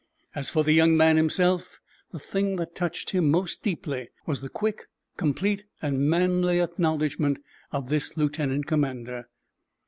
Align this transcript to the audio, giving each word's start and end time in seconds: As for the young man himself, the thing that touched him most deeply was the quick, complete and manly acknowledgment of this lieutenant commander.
As 0.33 0.49
for 0.49 0.63
the 0.63 0.73
young 0.73 0.97
man 0.97 1.15
himself, 1.15 1.79
the 2.09 2.17
thing 2.17 2.55
that 2.55 2.73
touched 2.73 3.11
him 3.11 3.29
most 3.29 3.61
deeply 3.61 4.09
was 4.25 4.41
the 4.41 4.49
quick, 4.49 4.87
complete 5.15 5.67
and 5.79 6.09
manly 6.09 6.59
acknowledgment 6.59 7.37
of 7.71 7.89
this 7.89 8.17
lieutenant 8.17 8.65
commander. 8.65 9.27